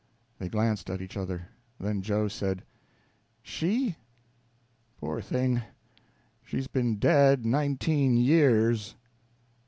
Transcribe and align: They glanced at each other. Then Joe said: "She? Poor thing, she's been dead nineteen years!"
They 0.39 0.49
glanced 0.49 0.89
at 0.89 0.99
each 0.99 1.15
other. 1.15 1.49
Then 1.79 2.01
Joe 2.01 2.27
said: 2.27 2.63
"She? 3.43 3.97
Poor 4.97 5.21
thing, 5.21 5.61
she's 6.43 6.65
been 6.65 6.95
dead 6.95 7.45
nineteen 7.45 8.17
years!" 8.17 8.95